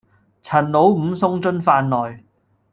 [0.41, 2.23] 陳老五送進飯來，